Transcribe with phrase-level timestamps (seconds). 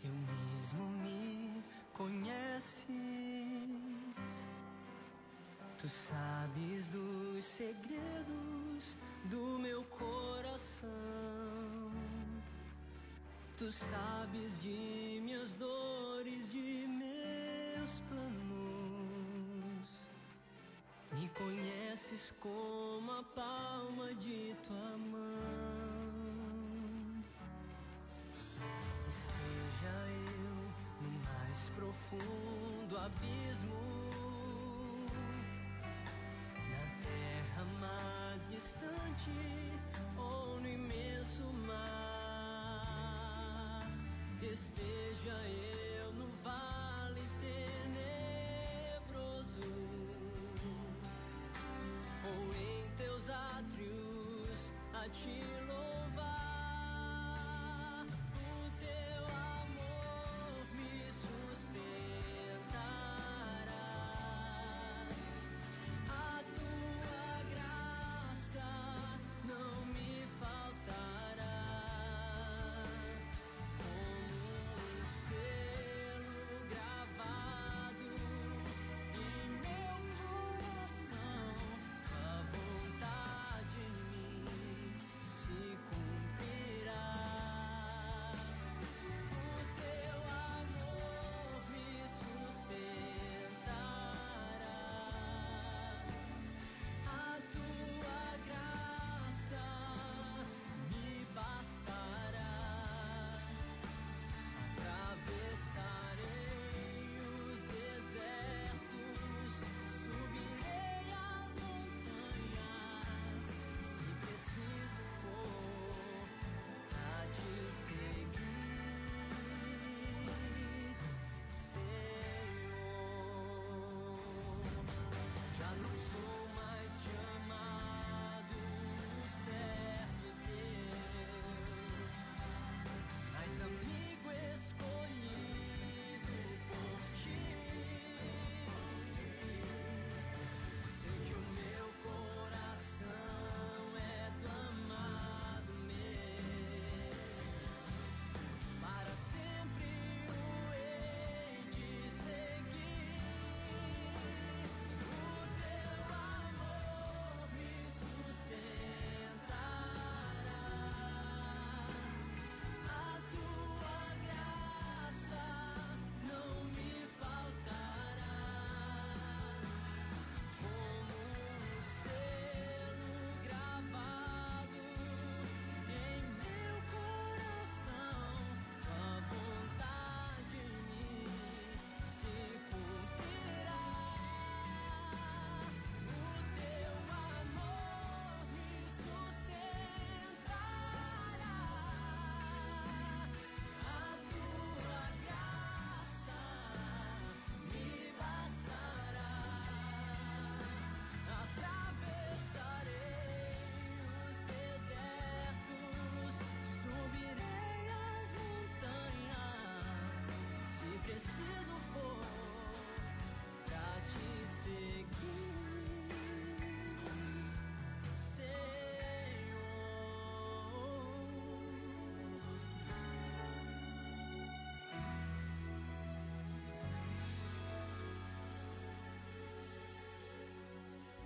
[0.00, 1.62] que eu mesmo me
[1.92, 2.82] conheces.
[5.78, 10.90] Tu sabes dos segredos do meu coração.
[13.56, 19.88] Tu sabes de minhas dores, de meus planos.
[21.12, 25.21] Me conheces como a palma de tua mão.
[33.12, 33.80] abismo.
[36.70, 39.30] Na terra mais distante
[40.16, 43.06] ou no imenso mar,
[44.40, 45.36] esteja
[46.00, 48.02] eu no vale tenebroso
[52.24, 55.41] ou em teus átrios a ti.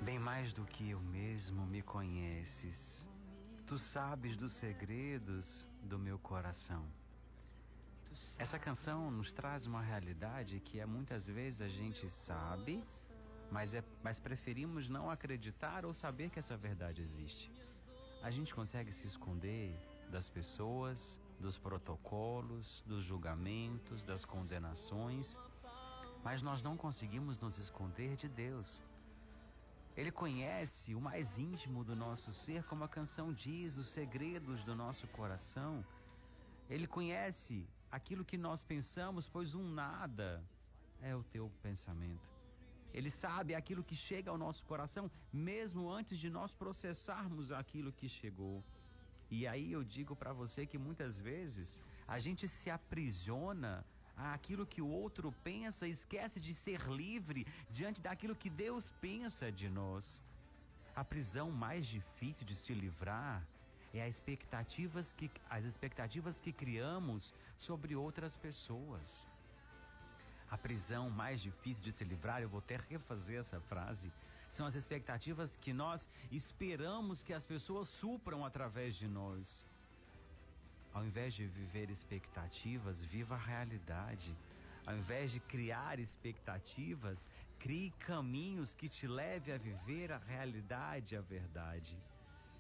[0.07, 3.05] Bem mais do que eu mesmo me conheces.
[3.67, 6.87] Tu sabes dos segredos do meu coração.
[8.39, 12.85] Essa canção nos traz uma realidade que é muitas vezes a gente sabe,
[13.51, 17.51] mas, é, mas preferimos não acreditar ou saber que essa verdade existe.
[18.23, 19.75] A gente consegue se esconder
[20.09, 25.37] das pessoas, dos protocolos, dos julgamentos, das condenações,
[26.23, 28.86] mas nós não conseguimos nos esconder de Deus.
[29.97, 34.75] Ele conhece o mais íntimo do nosso ser, como a canção diz, os segredos do
[34.75, 35.83] nosso coração.
[36.69, 40.45] Ele conhece aquilo que nós pensamos, pois um nada
[41.01, 42.29] é o teu pensamento.
[42.93, 48.09] Ele sabe aquilo que chega ao nosso coração, mesmo antes de nós processarmos aquilo que
[48.09, 48.63] chegou.
[49.31, 53.85] E aí eu digo para você que muitas vezes a gente se aprisiona
[54.17, 59.69] àquilo que o outro pensa, esquece de ser livre diante daquilo que Deus pensa de
[59.69, 60.23] nós.
[60.95, 63.47] A prisão mais difícil de se livrar
[63.93, 69.27] é as expectativas que, as expectativas que criamos sobre outras pessoas.
[70.51, 74.13] A prisão mais difícil de se livrar, eu vou até refazer essa frase,
[74.53, 79.65] são as expectativas que nós esperamos que as pessoas supram através de nós.
[80.97, 84.35] Ao invés de viver expectativas, viva a realidade.
[84.87, 87.29] Ao invés de criar expectativas,
[87.59, 91.95] crie caminhos que te leve a viver a realidade, a verdade.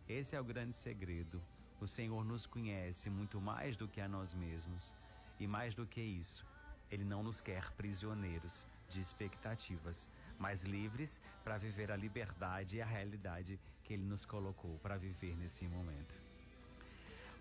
[0.07, 1.43] Esse é o grande segredo.
[1.81, 4.95] O Senhor nos conhece muito mais do que a nós mesmos.
[5.41, 6.45] E mais do que isso,
[6.91, 10.07] Ele não nos quer prisioneiros de expectativas,
[10.39, 15.35] mas livres para viver a liberdade e a realidade que Ele nos colocou para viver
[15.39, 16.26] nesse momento.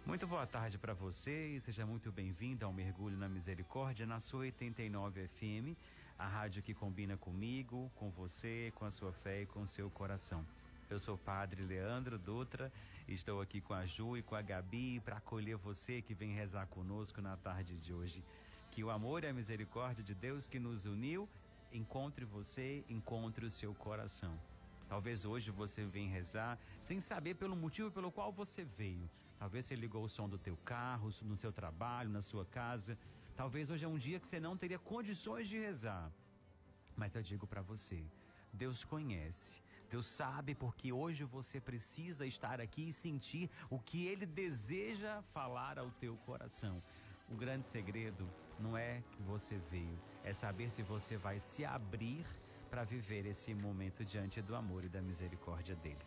[0.05, 4.41] Muito boa tarde para você e seja muito bem-vindo ao Mergulho na Misericórdia na sua
[4.41, 5.75] 89 FM,
[6.19, 9.89] a rádio que combina comigo, com você, com a sua fé e com o seu
[9.89, 10.45] coração.
[10.91, 12.71] Eu sou o Padre Leandro Dutra,
[13.07, 16.67] estou aqui com a Ju e com a Gabi para acolher você que vem rezar
[16.67, 18.23] conosco na tarde de hoje.
[18.69, 21.27] Que o amor e a misericórdia de Deus que nos uniu
[21.73, 24.37] encontre você, encontre o seu coração.
[24.87, 29.09] Talvez hoje você venha rezar sem saber pelo motivo pelo qual você veio.
[29.37, 32.97] Talvez você ligou o som do teu carro, no seu trabalho, na sua casa.
[33.35, 36.11] Talvez hoje é um dia que você não teria condições de rezar.
[36.95, 38.03] Mas eu digo para você,
[38.53, 39.61] Deus conhece.
[39.89, 45.77] Deus sabe porque hoje você precisa estar aqui e sentir o que ele deseja falar
[45.77, 46.81] ao teu coração.
[47.29, 48.29] O grande segredo
[48.59, 52.25] não é que você veio, é saber se você vai se abrir
[52.65, 55.97] para viver esse momento diante do amor e da misericórdia dele.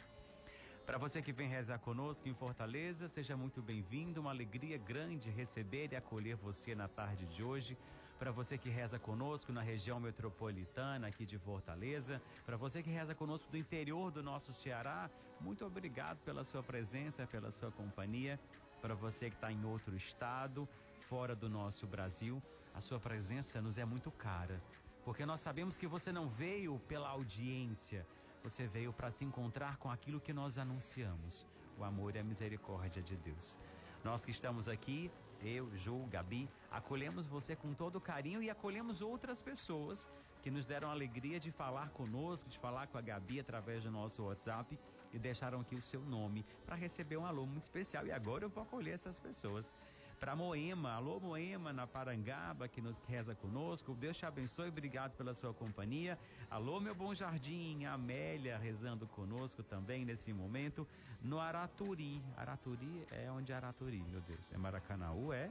[0.85, 4.21] Para você que vem rezar conosco em Fortaleza, seja muito bem-vindo.
[4.21, 7.77] Uma alegria grande receber e acolher você na tarde de hoje.
[8.19, 13.15] Para você que reza conosco na região metropolitana aqui de Fortaleza, para você que reza
[13.15, 18.41] conosco do interior do nosso Ceará, muito obrigado pela sua presença, pela sua companhia.
[18.81, 20.69] Para você que está em outro estado,
[21.09, 22.43] fora do nosso Brasil,
[22.75, 24.61] a sua presença nos é muito cara,
[25.09, 28.07] porque nós sabemos que você não veio pela audiência,
[28.45, 31.47] você veio para se encontrar com aquilo que nós anunciamos,
[31.79, 33.59] o amor e a misericórdia de Deus.
[34.05, 35.11] Nós que estamos aqui,
[35.43, 40.07] eu, Ju, Gabi, acolhemos você com todo carinho e acolhemos outras pessoas
[40.43, 43.91] que nos deram a alegria de falar conosco, de falar com a Gabi através do
[43.91, 44.79] nosso WhatsApp
[45.11, 48.07] e deixaram aqui o seu nome para receber um alô muito especial.
[48.07, 49.75] E agora eu vou acolher essas pessoas
[50.19, 50.93] para Moema.
[50.93, 53.95] Alô, Moema, na Parangaba, que nos reza conosco.
[53.95, 56.19] Deus te abençoe, obrigado pela sua companhia.
[56.51, 60.87] Alô, meu bom jardim, Amélia rezando conosco também nesse momento.
[61.23, 62.23] No Araturi.
[62.37, 64.53] Araturi é onde é Araturi, meu Deus?
[64.53, 65.51] É Maracanaú, é?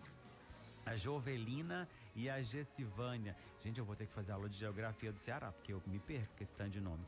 [0.88, 3.36] a Jovelina e a Gessivânia.
[3.62, 6.34] Gente, eu vou ter que fazer aula de geografia do Ceará, porque eu me perco
[6.38, 7.04] com esse tanto de nome.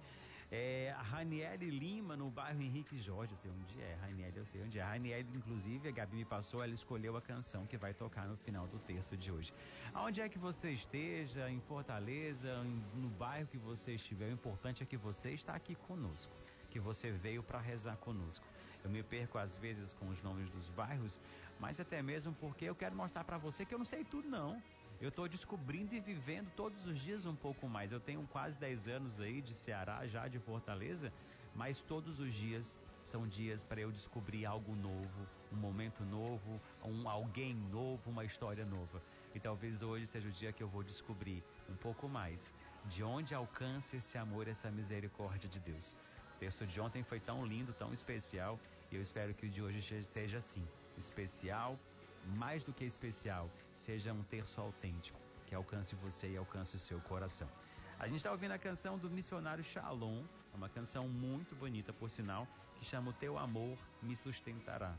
[0.52, 3.96] É, a Raniele Lima, no bairro Henrique Jorge, eu sei onde é.
[4.02, 4.84] Raniele, eu sei onde é.
[4.84, 8.66] Raniele, inclusive, a Gabi me passou, ela escolheu a canção que vai tocar no final
[8.68, 9.54] do texto de hoje.
[9.94, 14.82] Aonde é que você esteja, em Fortaleza, em, no bairro que você estiver, o importante
[14.82, 16.34] é que você está aqui conosco,
[16.72, 18.46] que você veio para rezar conosco.
[18.84, 21.20] Eu me perco às vezes com os nomes dos bairros,
[21.60, 24.60] mas até mesmo porque eu quero mostrar para você que eu não sei tudo não
[25.02, 27.92] eu estou descobrindo e vivendo todos os dias um pouco mais.
[27.92, 31.12] Eu tenho quase 10 anos aí de Ceará, já de Fortaleza,
[31.56, 32.76] mas todos os dias
[33.06, 38.66] são dias para eu descobrir algo novo, um momento novo, um alguém novo, uma história
[38.66, 39.02] nova.
[39.34, 42.54] E talvez hoje seja o dia que eu vou descobrir um pouco mais
[42.86, 45.96] de onde alcança esse amor, essa misericórdia de Deus.
[46.36, 48.60] O texto de ontem foi tão lindo, tão especial,
[48.92, 50.66] e eu espero que o de hoje seja assim,
[50.98, 51.80] especial,
[52.26, 53.50] mais do que especial,
[53.90, 57.50] seja um terço autêntico, que alcance você e alcance o seu coração.
[57.98, 62.48] A gente está ouvindo a canção do missionário Shalom, uma canção muito bonita, por sinal,
[62.76, 64.96] que chama O Teu Amor Me Sustentará.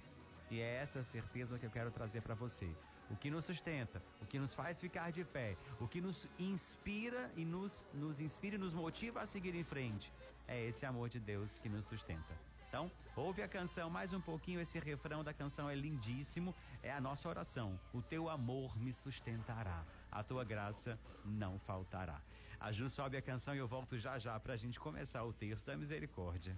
[0.50, 2.68] E é essa certeza que eu quero trazer para você.
[3.08, 7.30] O que nos sustenta, o que nos faz ficar de pé, o que nos inspira
[7.36, 10.12] e nos, nos inspira e nos motiva a seguir em frente,
[10.48, 12.49] é esse amor de Deus que nos sustenta.
[12.70, 17.00] Então, ouve a canção mais um pouquinho, esse refrão da canção é lindíssimo, é a
[17.00, 17.76] nossa oração.
[17.92, 22.22] O teu amor me sustentará, a tua graça não faltará.
[22.60, 25.66] A Ju sobe a canção e eu volto já já pra gente começar o texto
[25.66, 26.56] da misericórdia.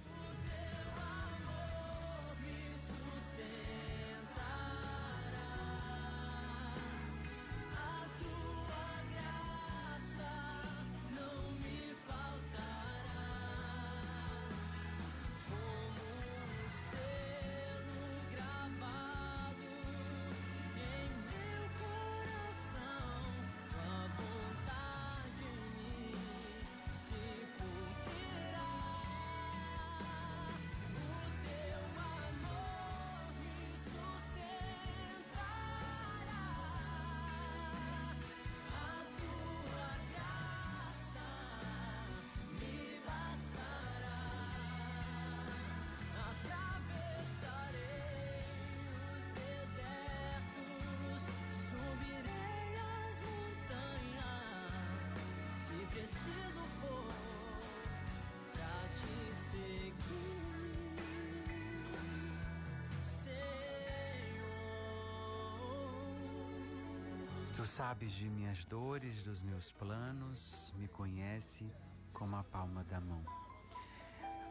[67.63, 71.65] Tu sabes de minhas dores, dos meus planos, me conhece
[72.13, 73.25] como a palma da mão.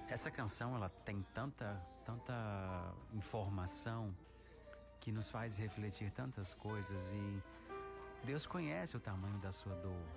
[0.07, 1.75] Essa canção ela tem tanta,
[2.05, 2.33] tanta
[3.11, 4.15] informação
[5.01, 7.43] que nos faz refletir tantas coisas e
[8.23, 10.07] Deus conhece o tamanho da sua dor,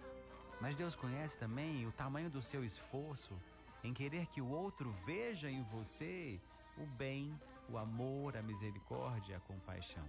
[0.61, 3.37] mas Deus conhece também o tamanho do seu esforço
[3.83, 6.41] em querer que o outro veja em você
[6.79, 7.37] o bem,
[7.69, 10.07] o amor, a misericórdia, a compaixão.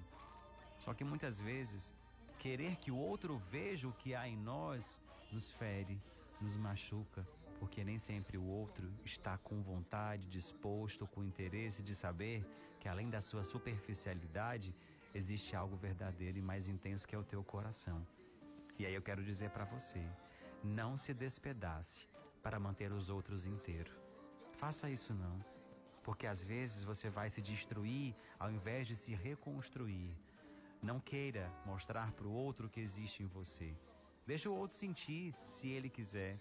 [0.77, 1.91] Só que muitas vezes
[2.45, 5.99] Querer que o outro veja o que há em nós nos fere,
[6.39, 7.27] nos machuca,
[7.59, 12.45] porque nem sempre o outro está com vontade, disposto, com interesse de saber
[12.79, 14.75] que além da sua superficialidade
[15.11, 18.05] existe algo verdadeiro e mais intenso que é o teu coração.
[18.77, 20.07] E aí eu quero dizer para você,
[20.63, 22.07] não se despedace
[22.43, 23.97] para manter os outros inteiros.
[24.51, 25.43] Faça isso não,
[26.03, 30.15] porque às vezes você vai se destruir ao invés de se reconstruir.
[30.85, 33.75] Não queira mostrar para o outro que existe em você.
[34.27, 36.37] Deixa o outro sentir, se ele quiser.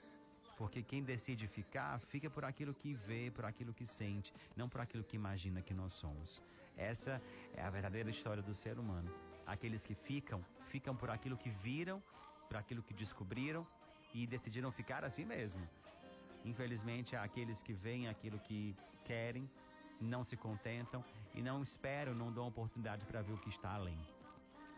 [0.58, 4.82] Porque quem decide ficar, fica por aquilo que vê, por aquilo que sente, não por
[4.82, 6.42] aquilo que imagina que nós somos.
[6.76, 7.22] Essa
[7.56, 9.10] é a verdadeira história do ser humano.
[9.46, 12.02] Aqueles que ficam, ficam por aquilo que viram,
[12.46, 13.66] por aquilo que descobriram
[14.12, 15.66] e decidiram ficar assim mesmo.
[16.44, 19.48] Infelizmente, aqueles que veem aquilo que querem,
[19.98, 23.98] não se contentam e não esperam, não dão oportunidade para ver o que está além.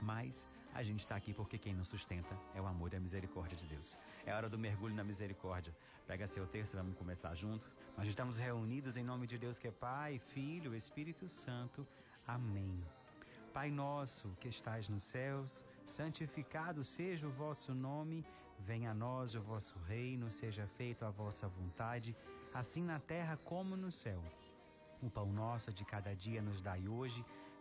[0.01, 3.57] Mas a gente está aqui porque quem nos sustenta é o amor e a misericórdia
[3.57, 3.97] de Deus.
[4.25, 5.75] É hora do mergulho na misericórdia.
[6.07, 7.71] Pega seu texto, vamos começar junto.
[7.97, 11.87] Nós estamos reunidos em nome de Deus que é Pai, Filho, Espírito Santo.
[12.27, 12.85] Amém.
[13.55, 18.23] Pai nosso que estais nos céus, santificado seja o vosso nome,
[18.59, 22.15] venha a nós o vosso reino, seja feita a vossa vontade,
[22.53, 24.23] assim na terra como no céu.
[25.03, 27.25] O pão nosso de cada dia nos dai hoje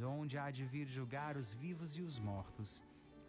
[0.00, 2.82] de onde há de vir julgar os vivos e os mortos.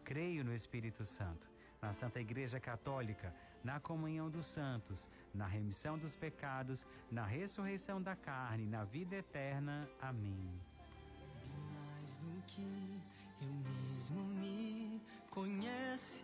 [0.06, 1.52] Creio no Espírito Santo,
[1.82, 8.16] na Santa Igreja Católica, na comunhão dos santos, na remissão dos pecados, na ressurreição da
[8.16, 9.86] carne, na vida eterna.
[10.02, 10.50] Amém.
[11.74, 13.02] Mais do que
[13.42, 13.54] eu
[13.92, 16.24] mesmo me conheces,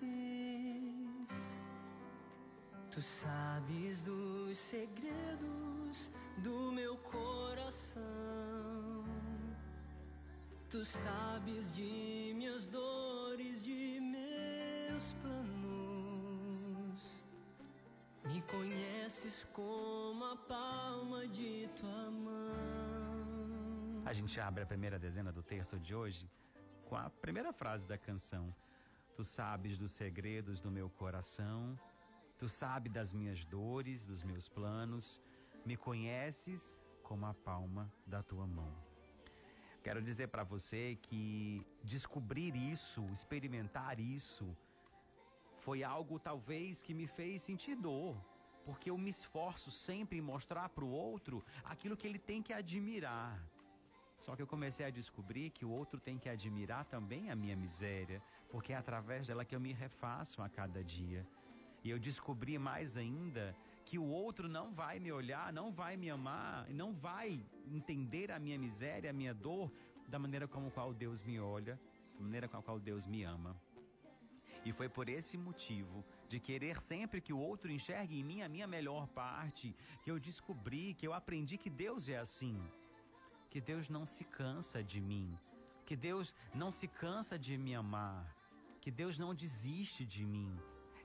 [2.90, 8.67] tu sabes dos segredos do meu coração.
[10.70, 17.02] Tu sabes de minhas dores, de meus planos.
[18.26, 24.04] Me conheces como a palma de tua mão.
[24.06, 26.30] A gente abre a primeira dezena do texto de hoje
[26.84, 28.54] com a primeira frase da canção.
[29.16, 31.80] Tu sabes dos segredos do meu coração,
[32.38, 35.22] tu sabes das minhas dores, dos meus planos.
[35.66, 38.97] Me conheces como a palma da tua mão.
[39.88, 44.46] Quero dizer para você que descobrir isso, experimentar isso,
[45.60, 48.22] foi algo talvez que me fez sentir dor,
[48.66, 52.52] porque eu me esforço sempre em mostrar para o outro aquilo que ele tem que
[52.52, 53.42] admirar.
[54.20, 57.56] Só que eu comecei a descobrir que o outro tem que admirar também a minha
[57.56, 61.26] miséria, porque é através dela que eu me refaço a cada dia.
[61.82, 63.56] E eu descobri mais ainda
[63.88, 67.28] que o outro não vai me olhar, não vai me amar, não vai
[67.78, 69.72] entender a minha miséria, a minha dor,
[70.08, 71.80] da maneira como qual Deus me olha,
[72.16, 73.56] da maneira com a qual Deus me ama.
[74.66, 78.50] E foi por esse motivo de querer sempre que o outro enxergue em mim a
[78.50, 82.60] minha melhor parte, que eu descobri, que eu aprendi que Deus é assim
[83.50, 85.38] que Deus não se cansa de mim,
[85.86, 88.36] que Deus não se cansa de me amar,
[88.82, 90.56] que Deus não desiste de mim.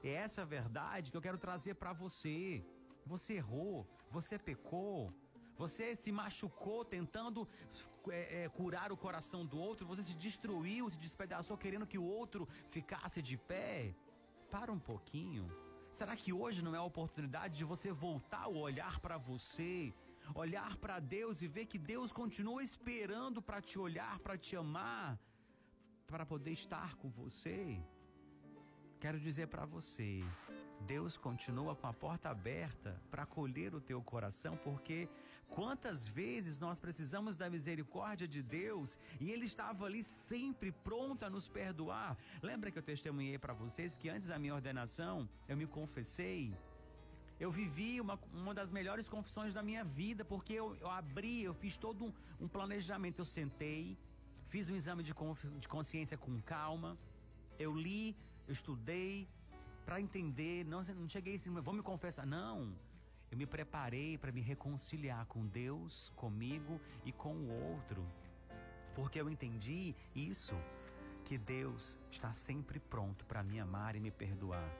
[0.02, 2.64] É essa a verdade que eu quero trazer para você.
[3.06, 5.12] Você errou, você pecou,
[5.56, 7.48] você se machucou tentando
[8.08, 12.04] é, é, curar o coração do outro, você se destruiu, se despedaçou querendo que o
[12.04, 13.94] outro ficasse de pé.
[14.50, 15.48] Para um pouquinho.
[15.88, 19.94] Será que hoje não é a oportunidade de você voltar o olhar para você
[20.34, 25.18] olhar para Deus e ver que Deus continua esperando para te olhar, para te amar,
[26.06, 27.82] para poder estar com você.
[29.02, 30.22] Quero dizer para você,
[30.86, 35.08] Deus continua com a porta aberta para acolher o teu coração, porque
[35.48, 41.28] quantas vezes nós precisamos da misericórdia de Deus e Ele estava ali sempre pronto a
[41.28, 42.16] nos perdoar.
[42.40, 46.54] Lembra que eu testemunhei para vocês que antes da minha ordenação eu me confessei
[47.40, 51.52] eu vivi uma, uma das melhores confissões da minha vida, porque eu, eu abri, eu
[51.52, 53.18] fiz todo um, um, planejamento.
[53.18, 53.98] Eu sentei,
[54.48, 55.12] fiz um exame de,
[55.58, 56.96] de consciência com calma,
[57.58, 58.16] eu li,
[58.52, 59.26] eu estudei
[59.86, 60.64] para entender.
[60.66, 62.26] Não, não cheguei assim, vou me confessar.
[62.26, 62.74] Não.
[63.30, 68.06] Eu me preparei para me reconciliar com Deus, comigo e com o outro.
[68.94, 70.54] Porque eu entendi isso,
[71.24, 74.70] que Deus está sempre pronto para me amar e me perdoar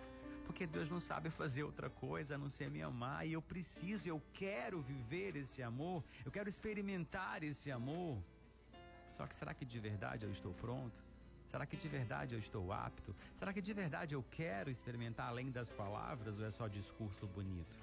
[0.44, 3.24] porque Deus não sabe fazer outra coisa a não ser me amar.
[3.26, 8.20] E eu preciso, eu quero viver esse amor, eu quero experimentar esse amor.
[9.12, 11.12] Só que será que de verdade eu estou pronto?
[11.52, 13.14] Será que de verdade eu estou apto?
[13.36, 17.76] Será que de verdade eu quero experimentar além das palavras ou é só discurso bonito?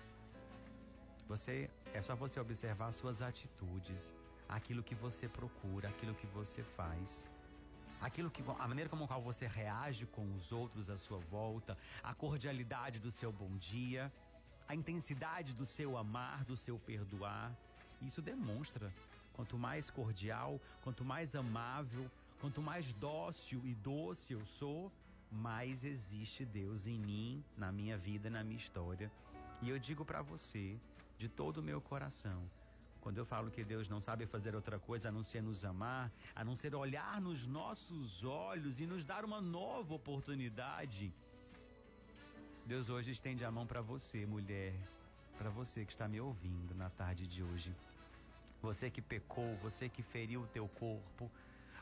[1.27, 4.11] Você é só você observar suas atitudes,
[4.57, 7.27] aquilo que você procura, aquilo que você faz
[8.01, 12.13] aquilo que a maneira como qual você reage com os outros à sua volta, a
[12.13, 14.11] cordialidade do seu bom dia,
[14.67, 17.51] a intensidade do seu amar, do seu perdoar.
[18.01, 18.93] Isso demonstra
[19.33, 24.91] quanto mais cordial, quanto mais amável, quanto mais dócil e doce eu sou,
[25.31, 29.11] mais existe Deus em mim, na minha vida, na minha história.
[29.61, 30.77] E eu digo para você,
[31.17, 32.49] de todo o meu coração,
[33.01, 36.11] quando eu falo que Deus não sabe fazer outra coisa a não ser nos amar,
[36.35, 41.13] a não ser olhar nos nossos olhos e nos dar uma nova oportunidade.
[42.65, 44.73] Deus hoje estende a mão para você, mulher,
[45.37, 47.73] para você que está me ouvindo na tarde de hoje.
[48.61, 51.31] Você que pecou, você que feriu o teu corpo,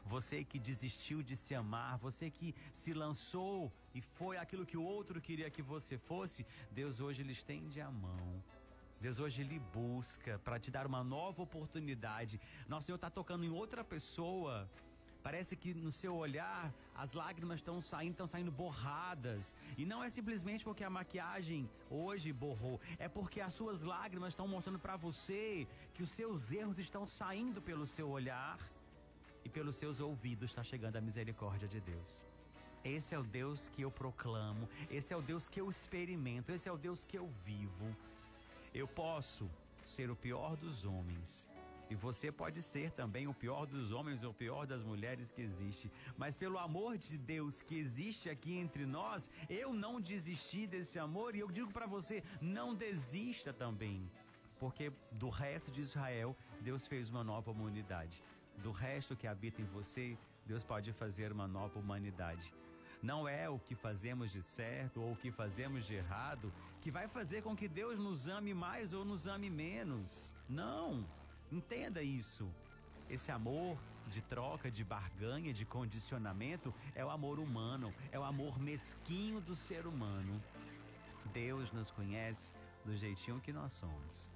[0.08, 4.84] você que desistiu de se amar, você que se lançou e foi aquilo que o
[4.84, 8.44] outro queria que você fosse, Deus hoje lhe estende a mão
[9.00, 12.40] Deus hoje lhe busca para te dar uma nova oportunidade.
[12.68, 14.68] Nosso Senhor está tocando em outra pessoa.
[15.22, 19.54] Parece que no seu olhar as lágrimas estão saindo, estão saindo borradas.
[19.78, 24.48] E não é simplesmente porque a maquiagem hoje borrou, é porque as suas lágrimas estão
[24.48, 28.58] mostrando para você que os seus erros estão saindo pelo seu olhar
[29.48, 32.26] e pelos seus ouvidos está chegando a misericórdia de Deus.
[32.84, 36.68] Esse é o Deus que eu proclamo, esse é o Deus que eu experimento, esse
[36.68, 37.88] é o Deus que eu vivo.
[38.74, 39.50] Eu posso
[39.86, 41.50] ser o pior dos homens.
[41.90, 45.42] E você pode ser também o pior dos homens ou o pior das mulheres que
[45.42, 45.90] existe.
[46.18, 51.36] Mas pelo amor de Deus que existe aqui entre nós, eu não desisti desse amor
[51.36, 54.12] e eu digo para você, não desista também.
[54.60, 58.22] Porque do resto de Israel, Deus fez uma nova humanidade.
[58.58, 62.54] Do resto que habita em você, Deus pode fazer uma nova humanidade.
[63.02, 67.08] Não é o que fazemos de certo ou o que fazemos de errado que vai
[67.08, 70.34] fazer com que Deus nos ame mais ou nos ame menos.
[70.50, 71.06] Não.
[71.52, 72.50] Entenda isso.
[73.10, 78.60] Esse amor de troca, de barganha, de condicionamento é o amor humano, é o amor
[78.60, 80.42] mesquinho do ser humano.
[81.34, 82.52] Deus nos conhece
[82.84, 84.30] do jeitinho que nós somos.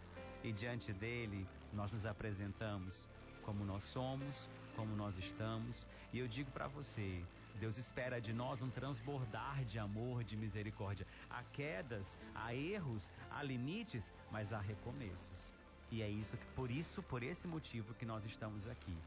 [0.44, 3.08] E diante dele, nós nos apresentamos
[3.42, 5.86] como nós somos, como nós estamos.
[6.14, 7.24] E eu digo para você,
[7.60, 11.06] Deus espera de nós um transbordar de amor, de misericórdia.
[11.30, 15.52] Há quedas, há erros, há limites, mas há recomeços.
[15.92, 18.98] E é isso que por isso, por esse motivo que nós estamos aqui.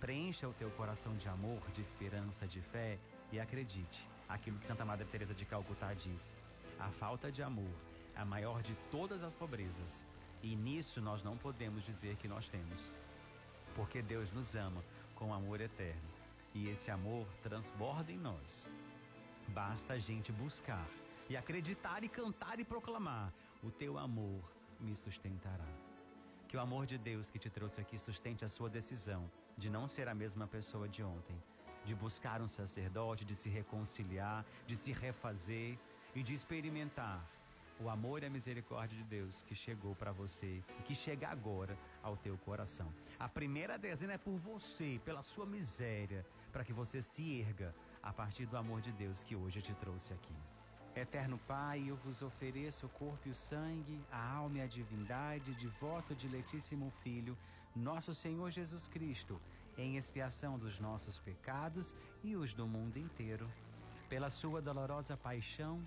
[0.00, 2.98] Preencha o teu coração de amor, de esperança, de fé
[3.32, 4.08] e acredite.
[4.28, 6.32] Aquilo que Santa Madre Teresa de Calcutá diz:
[6.78, 7.74] a falta de amor
[8.14, 10.04] é a maior de todas as pobrezas.
[10.42, 12.92] E nisso nós não podemos dizer que nós temos.
[13.78, 14.82] Porque Deus nos ama
[15.14, 16.10] com amor eterno.
[16.52, 18.68] E esse amor transborda em nós.
[19.48, 20.84] Basta a gente buscar
[21.30, 24.42] e acreditar e cantar e proclamar: o teu amor
[24.80, 25.70] me sustentará.
[26.48, 29.86] Que o amor de Deus que te trouxe aqui sustente a sua decisão de não
[29.86, 31.40] ser a mesma pessoa de ontem,
[31.84, 35.78] de buscar um sacerdote, de se reconciliar, de se refazer
[36.16, 37.24] e de experimentar
[37.80, 41.78] o amor e a misericórdia de Deus que chegou para você e que chega agora
[42.02, 42.92] ao teu coração.
[43.18, 48.12] A primeira dezena é por você, pela sua miséria, para que você se erga a
[48.12, 50.34] partir do amor de Deus que hoje te trouxe aqui.
[50.94, 55.54] Eterno Pai, eu vos ofereço o corpo e o sangue, a alma e a divindade
[55.54, 57.36] de vosso diletíssimo Filho,
[57.74, 59.40] nosso Senhor Jesus Cristo,
[59.76, 63.48] em expiação dos nossos pecados e os do mundo inteiro.
[64.08, 65.86] Pela sua dolorosa paixão,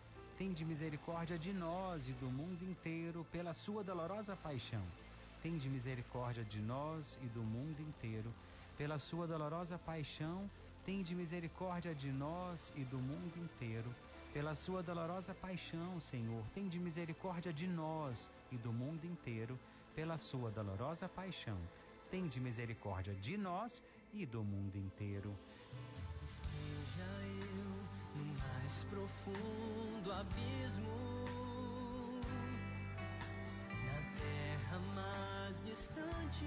[0.41, 4.81] Tende misericórdia de nós e do mundo inteiro pela sua dolorosa paixão.
[5.43, 8.33] Tende misericórdia de nós e do mundo inteiro
[8.75, 10.49] pela sua dolorosa paixão.
[10.83, 13.93] Tende misericórdia de nós e do mundo inteiro
[14.33, 16.43] pela sua dolorosa paixão, Senhor.
[16.55, 19.59] Tende misericórdia de nós e do mundo inteiro
[19.93, 21.59] pela sua dolorosa paixão.
[22.09, 23.79] Tende misericórdia de nós
[24.11, 25.37] e do mundo inteiro.
[26.23, 27.69] Esteja eu
[28.15, 29.70] no mais profundo
[30.11, 30.89] abismo,
[33.85, 36.45] na terra mais distante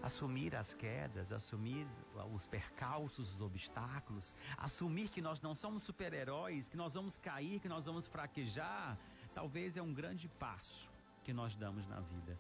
[0.02, 1.86] Assumir as quedas, assumir
[2.34, 7.68] os percalços, os obstáculos, assumir que nós não somos super-heróis, que nós vamos cair, que
[7.68, 8.98] nós vamos fraquejar,
[9.34, 10.90] talvez é um grande passo
[11.24, 12.38] que nós damos na vida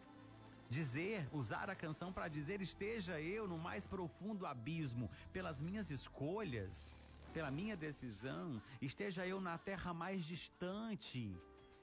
[0.69, 6.95] dizer, usar a canção para dizer: esteja eu no mais profundo abismo, pelas minhas escolhas,
[7.34, 11.36] pela minha decisão, esteja eu na terra mais distante,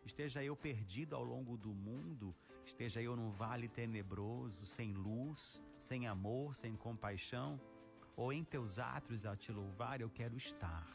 [0.04, 6.06] esteja eu perdido ao longo do mundo, esteja eu num vale tenebroso, sem luz, sem
[6.06, 7.60] amor, sem compaixão,
[8.16, 10.86] ou em teus atos a te louvar, eu quero estar.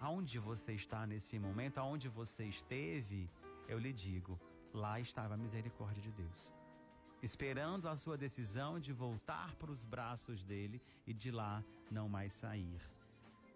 [0.00, 3.28] Aonde você está nesse momento, aonde você esteve,
[3.68, 4.40] eu lhe digo,
[4.72, 6.59] lá estava a misericórdia de Deus
[7.22, 12.32] esperando a sua decisão de voltar para os braços dele e de lá não mais
[12.32, 12.80] sair.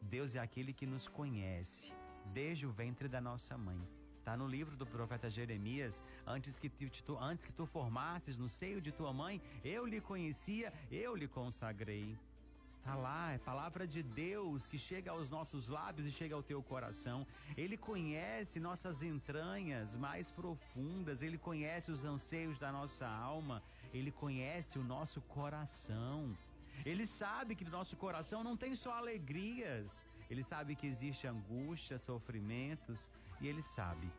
[0.01, 1.93] Deus é aquele que nos conhece
[2.33, 3.81] desde o ventre da nossa mãe.
[4.19, 8.81] Está no livro do profeta Jeremias, antes que, tu, antes que tu formasses no seio
[8.81, 12.17] de tua mãe, eu lhe conhecia, eu lhe consagrei.
[12.85, 16.63] Está lá, é palavra de Deus que chega aos nossos lábios e chega ao teu
[16.63, 17.27] coração.
[17.57, 23.63] Ele conhece nossas entranhas mais profundas, ele conhece os anseios da nossa alma,
[23.95, 26.37] ele conhece o nosso coração.
[26.85, 31.99] Ele sabe que no nosso coração não tem só alegrias, ele sabe que existe angústia,
[31.99, 33.09] sofrimentos,
[33.41, 34.13] e ele sabe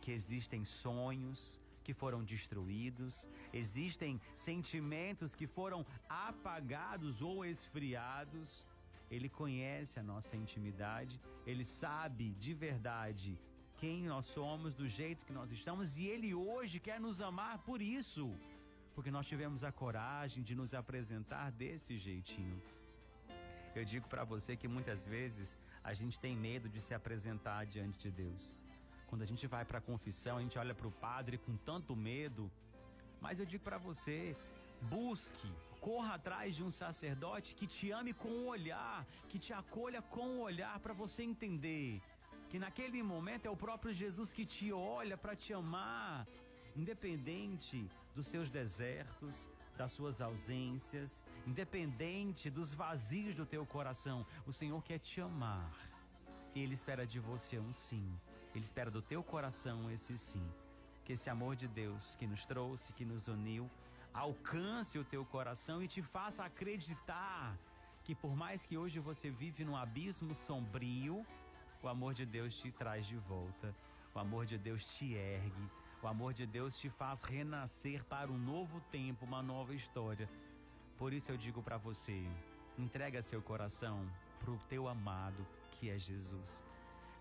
[0.00, 8.66] que existem sonhos, que foram destruídos, existem sentimentos que foram apagados ou esfriados.
[9.10, 13.38] Ele conhece a nossa intimidade, ele sabe de verdade
[13.76, 17.82] quem nós somos, do jeito que nós estamos, e ele hoje quer nos amar por
[17.82, 18.32] isso,
[18.94, 22.62] porque nós tivemos a coragem de nos apresentar desse jeitinho.
[23.74, 27.98] Eu digo para você que muitas vezes a gente tem medo de se apresentar diante
[27.98, 28.54] de Deus.
[29.12, 31.94] Quando a gente vai para a confissão, a gente olha para o padre com tanto
[31.94, 32.50] medo.
[33.20, 34.34] Mas eu digo para você,
[34.80, 40.00] busque, corra atrás de um sacerdote que te ame com o olhar, que te acolha
[40.00, 42.00] com o olhar para você entender
[42.48, 46.26] que naquele momento é o próprio Jesus que te olha para te amar,
[46.74, 49.46] independente dos seus desertos,
[49.76, 54.24] das suas ausências, independente dos vazios do teu coração.
[54.46, 55.70] O Senhor quer te amar.
[56.54, 58.10] Ele espera de você um sim.
[58.54, 60.46] Ele espera do teu coração esse sim.
[61.04, 63.70] Que esse amor de Deus que nos trouxe, que nos uniu,
[64.12, 67.56] alcance o teu coração e te faça acreditar
[68.04, 71.24] que por mais que hoje você vive num abismo sombrio,
[71.82, 73.74] o amor de Deus te traz de volta.
[74.14, 75.70] O amor de Deus te ergue.
[76.02, 80.28] O amor de Deus te faz renascer para um novo tempo, uma nova história.
[80.98, 82.26] Por isso eu digo para você,
[82.76, 84.08] entrega seu coração
[84.40, 86.62] pro teu amado, que é Jesus.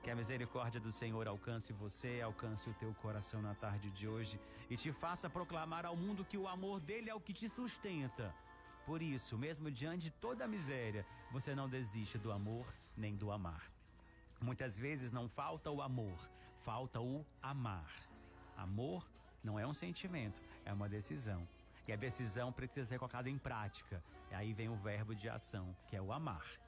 [0.01, 4.39] Que a misericórdia do Senhor alcance você, alcance o teu coração na tarde de hoje
[4.69, 8.33] e te faça proclamar ao mundo que o amor dele é o que te sustenta.
[8.85, 12.65] Por isso, mesmo diante de toda a miséria, você não desiste do amor
[12.97, 13.71] nem do amar.
[14.41, 16.17] Muitas vezes não falta o amor,
[16.63, 17.93] falta o amar.
[18.57, 19.07] Amor
[19.43, 21.47] não é um sentimento, é uma decisão.
[21.87, 24.03] E a decisão precisa ser colocada em prática.
[24.31, 26.60] E aí vem o verbo de ação, que é o amar.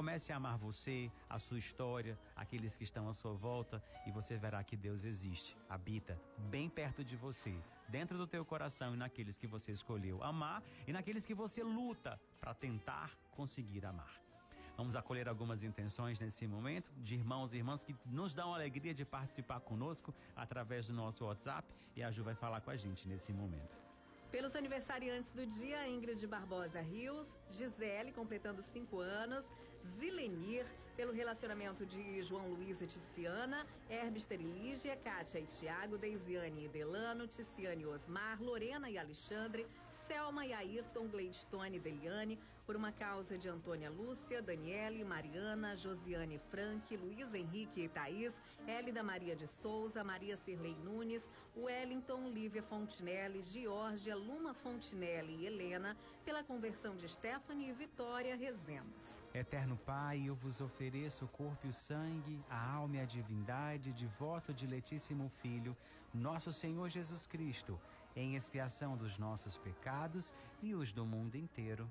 [0.00, 4.38] Comece a amar você, a sua história, aqueles que estão à sua volta e você
[4.38, 7.54] verá que Deus existe, habita bem perto de você,
[7.86, 12.18] dentro do teu coração e naqueles que você escolheu amar e naqueles que você luta
[12.40, 14.22] para tentar conseguir amar.
[14.74, 18.94] Vamos acolher algumas intenções nesse momento de irmãos e irmãs que nos dão a alegria
[18.94, 23.06] de participar conosco através do nosso WhatsApp e a Ju vai falar com a gente
[23.06, 23.76] nesse momento.
[24.30, 29.44] Pelos aniversariantes do dia, Ingrid Barbosa Rios, Gisele, completando cinco anos,
[29.98, 36.68] Zilenir, pelo relacionamento de João Luiz e Ticiana, Herbes Terilígia, Kátia e Tiago, Deisiane e
[36.68, 42.38] Delano, Ticiane e Osmar, Lorena e Alexandre, Selma e Ayrton, Gleidstone e Deliane,
[42.70, 49.02] por uma causa de Antônia Lúcia, Daniele, Mariana, Josiane Frank, Luiz Henrique e Thaís, Hélida
[49.02, 56.44] Maria de Souza, Maria Cirlei Nunes, Wellington, Lívia Fontinelli, Georgia, Luma Fontinelli e Helena, pela
[56.44, 59.24] conversão de Stephanie e Vitória Rezemos.
[59.34, 63.92] Eterno Pai, eu vos ofereço o corpo e o sangue, a alma e a divindade
[63.92, 65.76] de vosso diletíssimo Filho,
[66.14, 67.76] nosso Senhor Jesus Cristo,
[68.14, 71.90] em expiação dos nossos pecados e os do mundo inteiro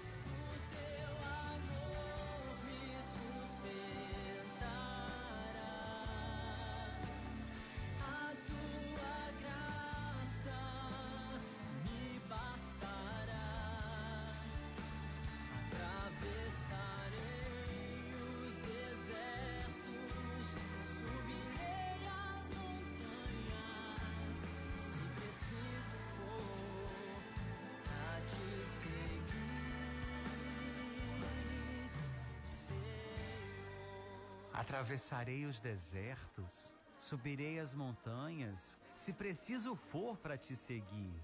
[34.61, 41.15] Atravessarei os desertos, subirei as montanhas, se preciso for para te seguir.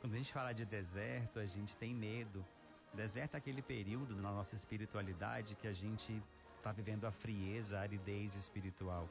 [0.00, 2.44] Quando a gente fala de deserto, a gente tem medo.
[2.92, 6.20] Deserto é aquele período na nossa espiritualidade que a gente
[6.56, 9.08] está vivendo a frieza, a aridez espiritual.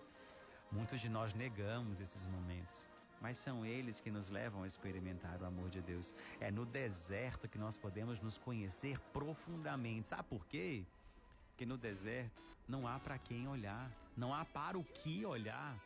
[0.69, 2.85] Muitos de nós negamos esses momentos,
[3.21, 6.13] mas são eles que nos levam a experimentar o amor de Deus.
[6.41, 10.09] É no deserto que nós podemos nos conhecer profundamente.
[10.09, 10.83] Sabe por quê?
[11.53, 15.77] Porque no deserto não há para quem olhar, não há para o que olhar.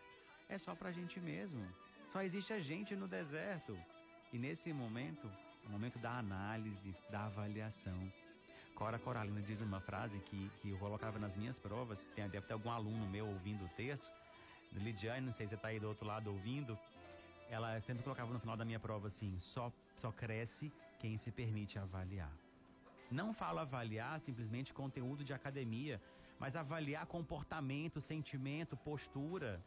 [0.48, 1.68] É só para a gente mesmo.
[2.12, 3.78] Só existe a gente no deserto.
[4.32, 5.30] E nesse momento,
[5.66, 8.00] o momento da análise, da avaliação.
[8.76, 12.54] Cora Coralina diz uma frase que, que eu colocava nas minhas provas, tem, deve ter
[12.54, 14.12] algum aluno meu ouvindo o texto.
[14.72, 16.78] Lidiane, não sei se você está aí do outro lado ouvindo,
[17.50, 21.78] ela sempre colocava no final da minha prova assim: só, só cresce quem se permite
[21.78, 22.32] avaliar.
[23.10, 26.02] Não falo avaliar simplesmente conteúdo de academia,
[26.39, 29.62] mas avaliar comportamento, sentimento, postura.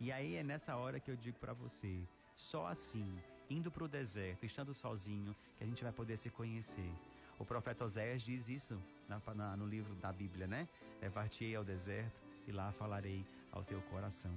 [0.00, 2.02] E aí é nessa hora que eu digo para você,
[2.34, 3.18] só assim,
[3.50, 6.90] indo para o deserto, estando sozinho, que a gente vai poder se conhecer.
[7.38, 10.68] O profeta Oséias diz isso na, na, no livro da Bíblia, né?
[11.02, 14.34] Levar-te-ei ao deserto e lá falarei ao teu coração.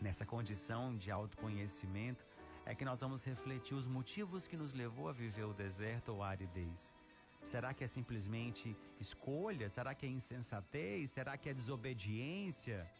[0.00, 2.24] Nessa condição de autoconhecimento
[2.64, 6.22] é que nós vamos refletir os motivos que nos levou a viver o deserto ou
[6.22, 6.94] a aridez.
[7.42, 9.68] Será que é simplesmente escolha?
[9.70, 11.10] Será que é insensatez?
[11.10, 12.90] Será que é desobediência?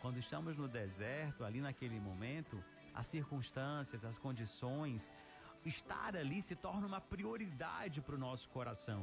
[0.00, 2.62] Quando estamos no deserto, ali naquele momento,
[2.94, 5.10] as circunstâncias, as condições
[5.64, 9.02] estar ali se torna uma prioridade para o nosso coração.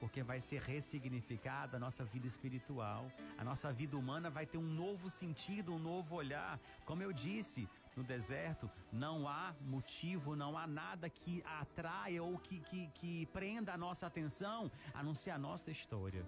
[0.00, 4.70] Porque vai ser ressignificada a nossa vida espiritual, a nossa vida humana vai ter um
[4.84, 6.60] novo sentido, um novo olhar.
[6.84, 12.60] Como eu disse, no deserto, não há motivo, não há nada que atraia ou que,
[12.60, 16.24] que, que prenda a nossa atenção a não ser a nossa história.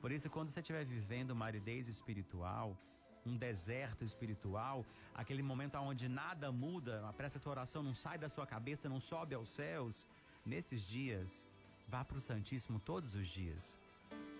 [0.00, 2.76] Por isso, quando você estiver vivendo uma aridez espiritual,
[3.24, 8.28] um deserto espiritual, aquele momento onde nada muda, a pressa essa oração não sai da
[8.28, 10.06] sua cabeça, não sobe aos céus,
[10.44, 11.46] nesses dias,
[11.86, 13.78] vá para o Santíssimo todos os dias.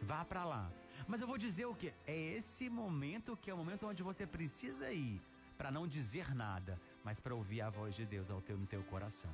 [0.02, 0.72] Vá para lá.
[1.06, 1.92] Mas eu vou dizer o que?
[2.06, 5.20] É esse momento que é o momento onde você precisa ir
[5.60, 8.82] para não dizer nada, mas para ouvir a voz de Deus ao teu, no teu
[8.84, 9.30] coração.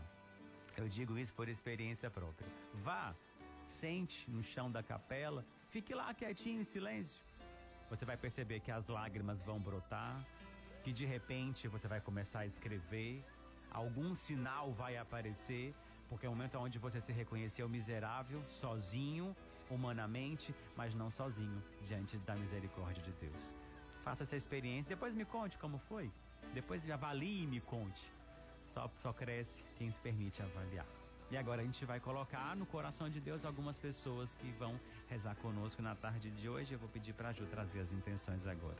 [0.77, 2.49] Eu digo isso por experiência própria.
[2.75, 3.15] Vá,
[3.65, 7.23] sente no chão da capela, fique lá quietinho em silêncio.
[7.89, 10.27] Você vai perceber que as lágrimas vão brotar,
[10.83, 13.25] que de repente você vai começar a escrever,
[13.71, 15.77] algum sinal vai aparecer,
[16.09, 19.37] porque é o momento onde você se reconheceu miserável, sozinho,
[19.71, 23.55] humanamente, mas não sozinho diante da misericórdia de Deus.
[24.07, 26.09] Faça essa experiência, depois me conte como foi.
[26.55, 28.09] Depois avalie e me conte.
[28.63, 30.87] Só, só cresce quem se permite avaliar.
[31.29, 35.35] E agora a gente vai colocar no coração de Deus algumas pessoas que vão rezar
[35.35, 36.73] conosco na tarde de hoje.
[36.73, 38.79] Eu vou pedir para a Ju trazer as intenções agora.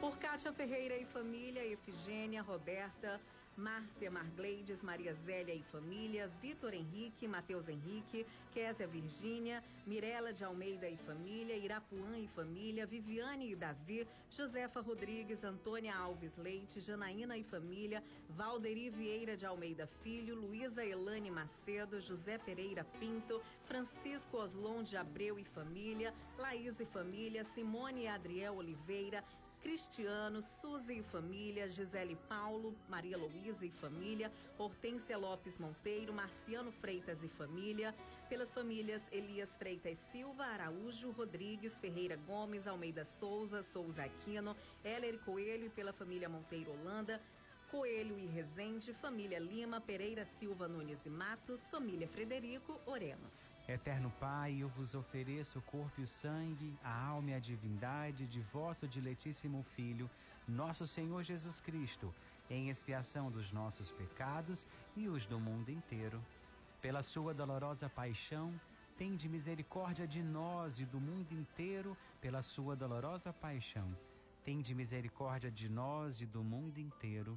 [0.00, 3.20] Por Kátia Ferreira e família, Efigênia, Roberta,
[3.56, 10.88] Márcia Margleides, Maria Zélia e família, Vitor Henrique, Matheus Henrique, Késia Virgínia, Mirela de Almeida
[10.88, 17.44] e família, Irapuã e família, Viviane e Davi, Josefa Rodrigues, Antônia Alves Leite, Janaína e
[17.44, 24.96] família, Valderi Vieira de Almeida Filho, Luísa Elane Macedo, José Pereira Pinto, Francisco Oslon de
[24.96, 29.24] Abreu e família, Laís e família, Simone e Adriel Oliveira,
[29.64, 37.22] Cristiano, Suzy e família, Gisele Paulo, Maria Luísa e família, Hortência Lopes Monteiro, Marciano Freitas
[37.22, 37.94] e família,
[38.28, 45.64] pelas famílias Elias Freitas Silva, Araújo, Rodrigues, Ferreira Gomes, Almeida Souza, Souza Aquino, Heller Coelho
[45.64, 47.18] e pela família Monteiro Holanda,
[47.74, 53.52] Coelho e Rezende, família Lima, Pereira Silva Nunes e Matos, família Frederico Orenos.
[53.66, 58.28] Eterno Pai, eu vos ofereço o corpo e o sangue, a alma e a divindade
[58.28, 60.08] de vosso diletíssimo Filho,
[60.46, 62.14] nosso Senhor Jesus Cristo,
[62.48, 66.24] em expiação dos nossos pecados e os do mundo inteiro.
[66.80, 68.54] Pela sua dolorosa paixão,
[68.96, 73.98] tende misericórdia de nós e do mundo inteiro, pela sua dolorosa paixão.
[74.44, 77.36] Tende misericórdia de nós e do mundo inteiro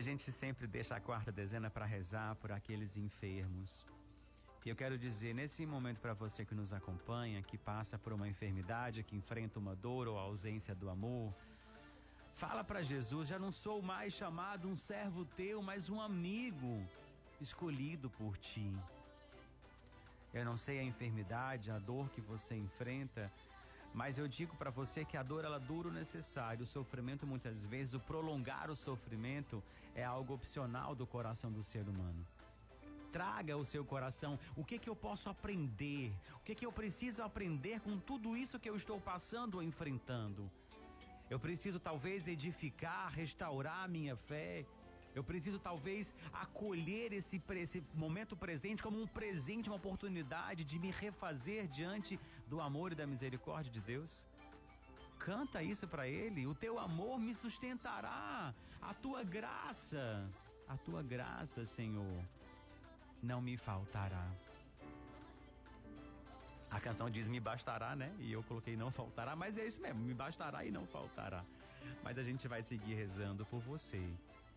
[0.00, 3.86] A gente sempre deixa a quarta dezena para rezar por aqueles enfermos.
[4.64, 8.26] E eu quero dizer, nesse momento para você que nos acompanha, que passa por uma
[8.26, 11.34] enfermidade, que enfrenta uma dor ou ausência do amor,
[12.32, 16.82] fala para Jesus: já não sou mais chamado um servo teu, mas um amigo
[17.38, 18.72] escolhido por ti.
[20.32, 23.30] Eu não sei a enfermidade, a dor que você enfrenta,
[23.92, 27.62] mas eu digo para você que a dor ela dura o necessário, o sofrimento muitas
[27.64, 29.62] vezes, o prolongar o sofrimento
[29.94, 32.24] é algo opcional do coração do ser humano.
[33.10, 37.22] Traga o seu coração o que que eu posso aprender, o que que eu preciso
[37.22, 40.48] aprender com tudo isso que eu estou passando ou enfrentando.
[41.28, 44.64] Eu preciso talvez edificar, restaurar a minha fé.
[45.14, 50.90] Eu preciso talvez acolher esse, esse momento presente como um presente, uma oportunidade de me
[50.90, 54.24] refazer diante do amor e da misericórdia de Deus.
[55.18, 56.46] Canta isso para Ele.
[56.46, 58.54] O teu amor me sustentará.
[58.80, 60.28] A tua graça.
[60.68, 62.24] A tua graça, Senhor.
[63.22, 64.26] não me faltará.
[66.70, 68.14] A canção diz me bastará, né?
[68.20, 71.44] E eu coloquei não faltará, mas é isso mesmo, me bastará e não faltará.
[72.02, 74.02] Mas a gente vai seguir rezando por você,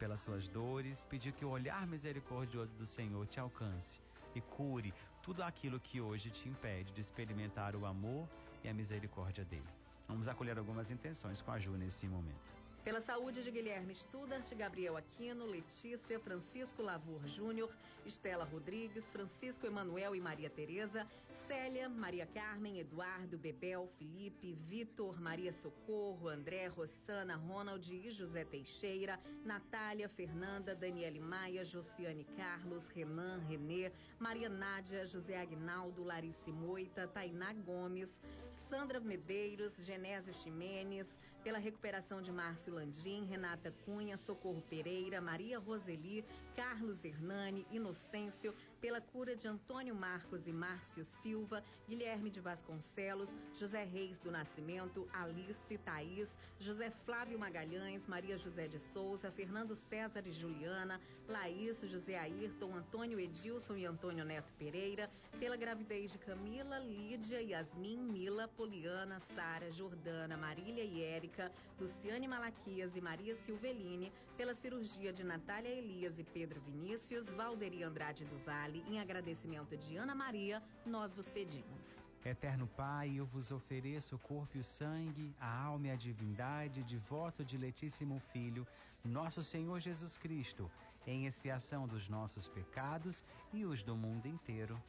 [0.03, 4.01] pelas suas dores, pedir que o olhar misericordioso do Senhor te alcance
[4.35, 8.27] e cure tudo aquilo que hoje te impede de experimentar o amor
[8.65, 9.63] e a misericórdia dele.
[10.05, 12.62] Vamos acolher algumas intenções com a Ju nesse momento.
[12.83, 17.69] Pela saúde de Guilherme Studart, Gabriel Aquino, Letícia, Francisco Lavor Júnior,
[18.05, 21.07] Estela Rodrigues, Francisco Emanuel e Maria Tereza,
[21.47, 29.17] Célia, Maria Carmen, Eduardo, Bebel, Felipe, Vitor, Maria Socorro, André, Rossana, Ronald e José Teixeira,
[29.45, 37.53] Natália, Fernanda, Daniele Maia, Josiane Carlos, Renan, Renê, Maria Nádia, José Agnaldo, Larice Moita, Tainá
[37.53, 38.21] Gomes,
[38.51, 46.25] Sandra Medeiros, Genésio Ximenes, pela recuperação de Márcio Landim, Renata Cunha, Socorro Pereira, Maria Roseli,
[46.55, 53.83] Carlos Hernani, Inocêncio, pela cura de Antônio Marcos e Márcio Silva, Guilherme de Vasconcelos, José
[53.83, 60.31] Reis do Nascimento, Alice, Thaís, José Flávio Magalhães, Maria José de Souza, Fernando César e
[60.31, 67.41] Juliana, Laís, José Ayrton, Antônio Edilson e Antônio Neto Pereira, pela gravidez de Camila, Lídia,
[67.41, 71.01] Yasmin, Mila, Poliana, Sara, Jordana, Marília e
[71.33, 77.83] Érica, Luciane Malaquias e Maria Silveline, pela cirurgia de Natália Elias e Pedro Vinícius, Valderi
[77.83, 82.01] Andrade do Vale, em agradecimento de Ana Maria, nós vos pedimos.
[82.23, 86.83] Eterno Pai, eu vos ofereço o corpo e o sangue, a alma e a divindade
[86.83, 88.65] de vosso diletíssimo Filho,
[89.03, 90.69] nosso Senhor Jesus Cristo,
[91.05, 94.81] em expiação dos nossos pecados e os do mundo inteiro.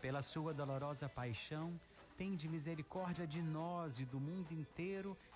[0.00, 1.72] Pela sua dolorosa paixão,
[2.16, 5.16] tende misericórdia de nós e do mundo inteiro,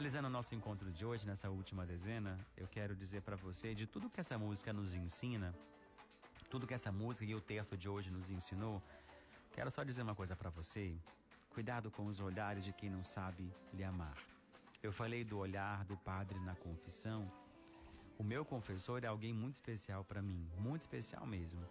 [0.00, 3.86] Finalizando o nosso encontro de hoje, nessa última dezena, eu quero dizer para você de
[3.86, 5.54] tudo que essa música nos ensina,
[6.48, 8.82] tudo que essa música e o texto de hoje nos ensinou,
[9.52, 10.96] quero só dizer uma coisa para você.
[11.50, 14.16] Cuidado com os olhares de quem não sabe lhe amar.
[14.82, 17.30] Eu falei do olhar do padre na confissão.
[18.16, 21.62] O meu confessor é alguém muito especial para mim, muito especial mesmo.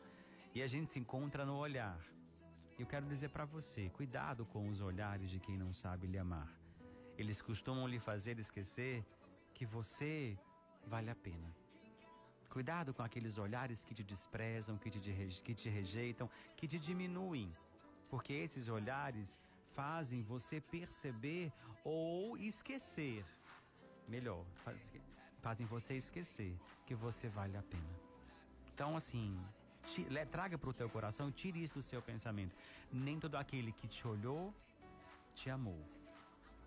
[0.54, 2.00] E a gente se encontra no olhar.
[2.78, 6.59] Eu quero dizer para você, cuidado com os olhares de quem não sabe lhe amar.
[7.20, 9.06] Eles costumam lhe fazer esquecer
[9.54, 10.38] que você
[10.88, 11.50] vale a pena.
[12.50, 15.00] Cuidado com aqueles olhares que te desprezam, que te,
[15.44, 17.54] que te rejeitam, que te diminuem,
[18.10, 19.38] porque esses olhares
[19.74, 21.52] fazem você perceber
[21.84, 23.26] ou esquecer.
[24.08, 24.80] Melhor, faz,
[25.42, 27.96] fazem você esquecer que você vale a pena.
[28.74, 29.38] Então, assim,
[29.84, 32.56] ti, traga para o teu coração, tire isso do seu pensamento.
[32.92, 34.54] Nem todo aquele que te olhou
[35.36, 35.99] te amou.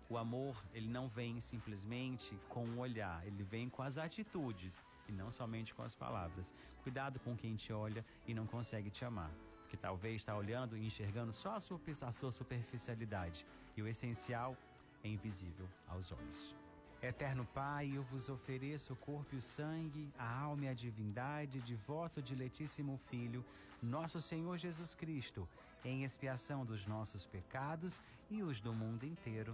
[0.09, 5.11] O amor, ele não vem simplesmente com o olhar, ele vem com as atitudes e
[5.11, 6.53] não somente com as palavras.
[6.83, 9.31] Cuidado com quem te olha e não consegue te amar,
[9.61, 13.45] porque talvez está olhando e enxergando só a sua, a sua superficialidade
[13.75, 14.57] e o essencial
[15.03, 16.55] é invisível aos olhos.
[17.01, 21.59] Eterno Pai, eu vos ofereço o corpo e o sangue, a alma e a divindade
[21.61, 23.43] de vosso diletíssimo Filho,
[23.81, 25.47] nosso Senhor Jesus Cristo,
[25.83, 29.53] em expiação dos nossos pecados e os do mundo inteiro.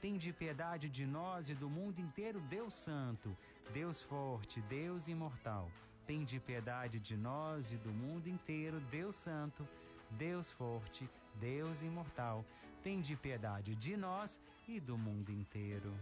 [0.00, 3.36] tende piedade de nós e do mundo inteiro, Deus Santo,
[3.72, 5.70] Deus Forte, Deus Imortal,
[6.06, 9.68] tende piedade de nós e do mundo inteiro, Deus Santo,
[10.12, 12.44] Deus Forte, Deus Imortal,
[12.82, 15.92] tende piedade de nós e do mundo inteiro.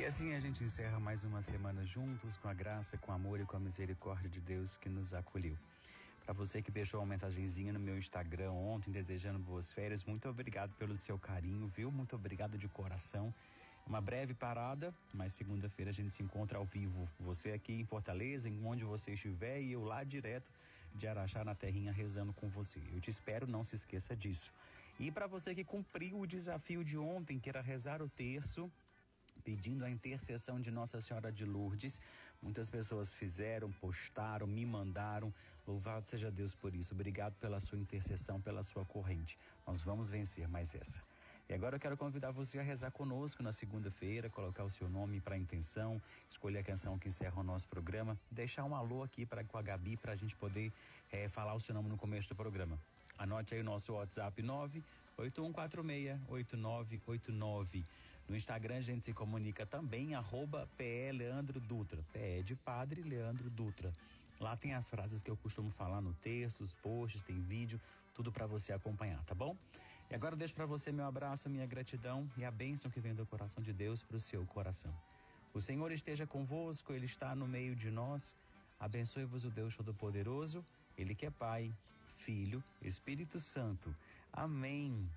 [0.00, 3.38] E assim a gente encerra mais uma semana juntos, com a graça, com o amor
[3.38, 5.54] e com a misericórdia de Deus que nos acolheu.
[6.24, 10.72] Para você que deixou uma mensagenzinha no meu Instagram ontem, desejando boas férias, muito obrigado
[10.76, 11.92] pelo seu carinho, viu?
[11.92, 13.32] Muito obrigado de coração.
[13.86, 17.06] Uma breve parada, mas segunda-feira a gente se encontra ao vivo.
[17.20, 20.50] Você aqui em Fortaleza, em onde você estiver, e eu lá direto
[20.94, 22.80] de Araxá na Terrinha rezando com você.
[22.90, 24.50] Eu te espero, não se esqueça disso.
[24.98, 28.70] E para você que cumpriu o desafio de ontem, queira rezar o terço,
[29.40, 32.00] pedindo a intercessão de Nossa Senhora de Lourdes.
[32.42, 35.32] Muitas pessoas fizeram, postaram, me mandaram.
[35.66, 36.94] Louvado seja Deus por isso.
[36.94, 39.36] Obrigado pela sua intercessão, pela sua corrente.
[39.66, 41.00] Nós vamos vencer mais essa.
[41.50, 45.20] E agora eu quero convidar você a rezar conosco na segunda-feira, colocar o seu nome
[45.20, 49.26] para a intenção, escolher a canção que encerra o nosso programa, deixar um alô aqui
[49.26, 50.72] para com a Gabi para a gente poder
[51.10, 52.78] eh, falar o seu nome no começo do programa.
[53.18, 54.40] Anote aí o nosso WhatsApp
[55.18, 57.84] 981468989.
[58.30, 62.00] No Instagram a gente se comunica também, arroba PE Leandro Dutra.
[62.12, 63.92] PE de Padre Leandro Dutra.
[64.38, 67.80] Lá tem as frases que eu costumo falar no texto, os posts, tem vídeo,
[68.14, 69.56] tudo para você acompanhar, tá bom?
[70.08, 73.16] E agora eu deixo para você meu abraço, minha gratidão e a bênção que vem
[73.16, 74.94] do coração de Deus para o seu coração.
[75.52, 78.36] O Senhor esteja convosco, Ele está no meio de nós.
[78.78, 80.64] Abençoe-vos o Deus Todo-Poderoso,
[80.96, 81.74] Ele que é Pai,
[82.18, 83.92] Filho, Espírito Santo.
[84.32, 85.10] Amém.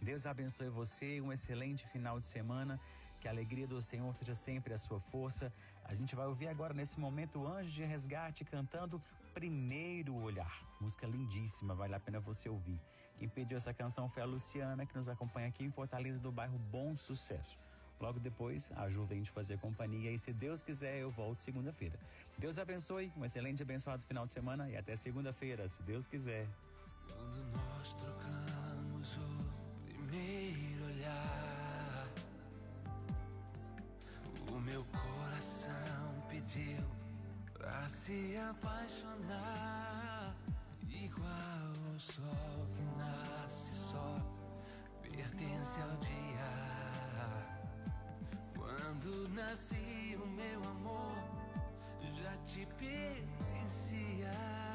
[0.00, 2.80] Deus abençoe você, um excelente final de semana.
[3.20, 5.52] Que a alegria do Senhor seja sempre a sua força.
[5.84, 10.62] A gente vai ouvir agora nesse momento o Anjo de Resgate cantando Primeiro Olhar.
[10.80, 12.80] Música lindíssima, vale a pena você ouvir.
[13.18, 16.58] Quem pediu essa canção foi a Luciana, que nos acompanha aqui em Fortaleza, do bairro
[16.58, 17.58] Bom Sucesso.
[17.98, 21.98] Logo depois, a Ju vem te fazer companhia e se Deus quiser, eu volto segunda-feira.
[22.36, 26.46] Deus abençoe, um excelente e abençoado final de semana e até segunda-feira, se Deus quiser.
[30.16, 32.08] Primeiro olhar,
[34.50, 36.86] o meu coração pediu
[37.52, 40.34] pra se apaixonar,
[40.88, 44.14] igual o sol que nasce só,
[45.02, 46.52] pertence ao dia.
[48.54, 51.16] Quando nasci, o meu amor
[52.22, 54.65] já te pertencia.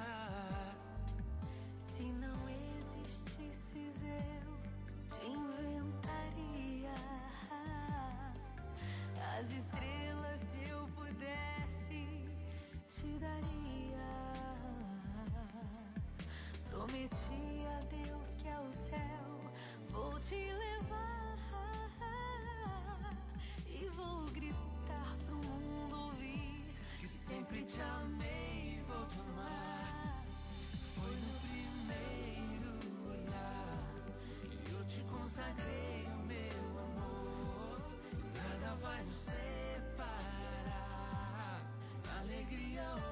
[42.82, 43.11] Alegria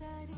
[0.00, 0.37] that